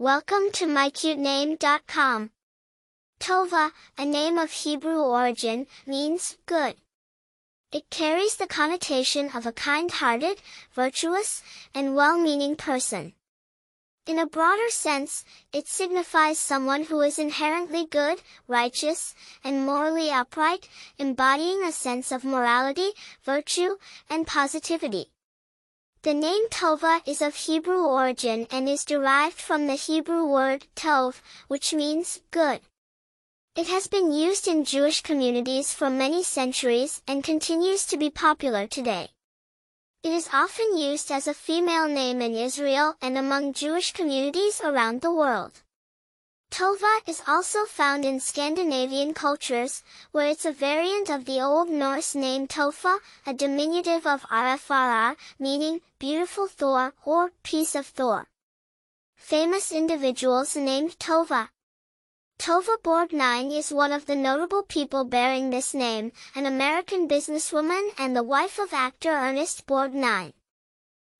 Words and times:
Welcome 0.00 0.50
to 0.54 0.64
mycutename.com. 0.64 2.30
Tova, 3.20 3.70
a 3.98 4.04
name 4.06 4.38
of 4.38 4.50
Hebrew 4.50 5.02
origin, 5.02 5.66
means 5.86 6.38
good. 6.46 6.76
It 7.70 7.90
carries 7.90 8.36
the 8.36 8.46
connotation 8.46 9.28
of 9.34 9.44
a 9.44 9.52
kind-hearted, 9.52 10.40
virtuous, 10.72 11.42
and 11.74 11.94
well-meaning 11.94 12.56
person. 12.56 13.12
In 14.06 14.18
a 14.18 14.24
broader 14.24 14.70
sense, 14.70 15.22
it 15.52 15.68
signifies 15.68 16.38
someone 16.38 16.84
who 16.84 17.02
is 17.02 17.18
inherently 17.18 17.84
good, 17.84 18.22
righteous, 18.48 19.14
and 19.44 19.66
morally 19.66 20.10
upright, 20.10 20.66
embodying 20.96 21.62
a 21.62 21.72
sense 21.72 22.10
of 22.10 22.24
morality, 22.24 22.92
virtue, 23.22 23.76
and 24.08 24.26
positivity. 24.26 25.10
The 26.02 26.14
name 26.14 26.48
Tova 26.48 27.06
is 27.06 27.20
of 27.20 27.34
Hebrew 27.34 27.84
origin 27.84 28.46
and 28.50 28.66
is 28.66 28.86
derived 28.86 29.38
from 29.38 29.66
the 29.66 29.74
Hebrew 29.74 30.24
word 30.24 30.66
tov, 30.74 31.20
which 31.46 31.74
means 31.74 32.20
good. 32.30 32.62
It 33.54 33.66
has 33.66 33.86
been 33.86 34.10
used 34.10 34.48
in 34.48 34.64
Jewish 34.64 35.02
communities 35.02 35.74
for 35.74 35.90
many 35.90 36.22
centuries 36.22 37.02
and 37.06 37.22
continues 37.22 37.84
to 37.84 37.98
be 37.98 38.08
popular 38.08 38.66
today. 38.66 39.10
It 40.02 40.14
is 40.14 40.30
often 40.32 40.78
used 40.78 41.12
as 41.12 41.28
a 41.28 41.34
female 41.34 41.86
name 41.86 42.22
in 42.22 42.34
Israel 42.34 42.94
and 43.02 43.18
among 43.18 43.52
Jewish 43.52 43.92
communities 43.92 44.62
around 44.64 45.02
the 45.02 45.12
world. 45.12 45.60
Tova 46.50 47.00
is 47.06 47.22
also 47.28 47.64
found 47.64 48.04
in 48.04 48.18
Scandinavian 48.18 49.14
cultures, 49.14 49.84
where 50.10 50.26
it's 50.26 50.44
a 50.44 50.52
variant 50.52 51.08
of 51.08 51.24
the 51.24 51.40
Old 51.40 51.70
Norse 51.70 52.16
name 52.16 52.48
Tofa, 52.48 52.98
a 53.24 53.32
diminutive 53.32 54.04
of 54.04 54.22
Arfara, 54.22 55.16
meaning 55.38 55.80
beautiful 56.00 56.48
Thor 56.48 56.92
or 57.04 57.30
piece 57.44 57.76
of 57.76 57.86
Thor. 57.86 58.28
Famous 59.14 59.70
individuals 59.70 60.56
named 60.56 60.98
Tova. 60.98 61.50
Tova 62.36 62.76
Borgnine 62.82 63.56
is 63.56 63.72
one 63.72 63.92
of 63.92 64.06
the 64.06 64.16
notable 64.16 64.64
people 64.64 65.04
bearing 65.04 65.50
this 65.50 65.72
name, 65.72 66.10
an 66.34 66.46
American 66.46 67.06
businesswoman 67.06 67.90
and 67.96 68.16
the 68.16 68.24
wife 68.24 68.58
of 68.58 68.72
actor 68.72 69.12
Ernest 69.12 69.66
Borgnine. 69.68 70.32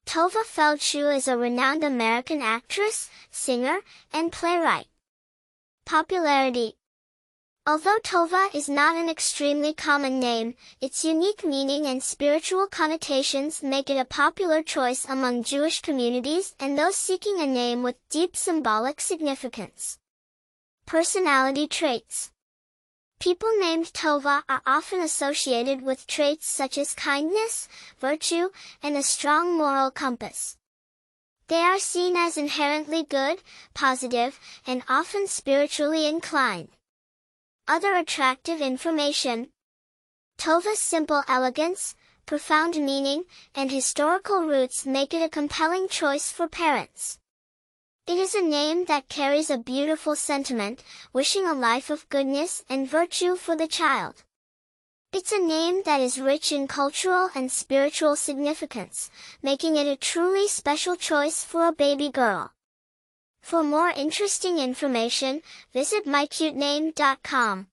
Tova 0.05 0.43
Feldshuh 0.45 1.15
is 1.15 1.29
a 1.29 1.37
renowned 1.37 1.85
American 1.85 2.43
actress, 2.43 3.09
singer, 3.31 3.79
and 4.13 4.33
playwright. 4.33 4.90
Popularity 5.85 6.77
Although 7.67 7.99
Tova 7.99 8.55
is 8.55 8.69
not 8.69 8.97
an 8.97 9.09
extremely 9.09 9.75
common 9.75 10.19
name, 10.19 10.55
its 10.81 11.05
unique 11.05 11.45
meaning 11.45 11.87
and 11.87 12.03
spiritual 12.03 12.67
connotations 12.67 13.63
make 13.63 13.91
it 13.91 13.99
a 13.99 14.05
popular 14.05 14.63
choice 14.63 15.05
among 15.05 15.45
Jewish 15.45 15.83
communities 15.83 16.55
and 16.59 16.79
those 16.79 16.97
seeking 16.97 17.39
a 17.41 17.47
name 17.47 17.83
with 17.83 17.97
deep 18.09 18.35
symbolic 18.35 19.01
significance. 19.01 19.99
Personality 20.87 21.69
traits 21.69 22.33
People 23.21 23.51
named 23.59 23.93
Tova 23.93 24.43
are 24.49 24.63
often 24.67 25.01
associated 25.01 25.83
with 25.83 26.07
traits 26.07 26.47
such 26.47 26.79
as 26.79 26.95
kindness, 26.95 27.69
virtue, 27.99 28.49
and 28.83 28.97
a 28.97 29.03
strong 29.03 29.59
moral 29.59 29.91
compass. 29.91 30.57
They 31.51 31.63
are 31.63 31.81
seen 31.81 32.17
as 32.17 32.37
inherently 32.37 33.03
good, 33.03 33.43
positive, 33.75 34.39
and 34.69 34.85
often 34.89 35.27
spiritually 35.27 36.07
inclined. 36.07 36.69
Other 37.67 37.97
attractive 37.97 38.61
information. 38.61 39.49
Tova's 40.39 40.79
simple 40.79 41.25
elegance, 41.27 41.97
profound 42.25 42.77
meaning, 42.77 43.25
and 43.53 43.69
historical 43.69 44.45
roots 44.45 44.87
make 44.87 45.13
it 45.13 45.25
a 45.25 45.29
compelling 45.29 45.89
choice 45.89 46.31
for 46.31 46.47
parents. 46.47 47.19
It 48.07 48.19
is 48.19 48.37
a 48.37 48.43
name 48.43 48.85
that 48.85 49.09
carries 49.09 49.51
a 49.51 49.59
beautiful 49.59 50.15
sentiment, 50.15 50.85
wishing 51.13 51.47
a 51.49 51.53
life 51.53 51.91
of 51.91 52.09
goodness 52.11 52.63
and 52.69 52.89
virtue 52.89 53.35
for 53.35 53.57
the 53.57 53.67
child. 53.67 54.23
It's 55.13 55.33
a 55.33 55.41
name 55.41 55.83
that 55.87 56.01
is 56.01 56.21
rich 56.21 56.53
in 56.53 56.69
cultural 56.69 57.31
and 57.35 57.51
spiritual 57.51 58.15
significance, 58.15 59.11
making 59.43 59.75
it 59.75 59.89
a 59.89 59.97
truly 59.97 60.47
special 60.47 60.95
choice 60.95 61.43
for 61.43 61.67
a 61.67 61.73
baby 61.73 62.11
girl. 62.11 62.53
For 63.43 63.65
more 63.65 63.89
interesting 63.91 64.59
information, 64.59 65.43
visit 65.73 66.07
mycutename.com. 66.07 67.70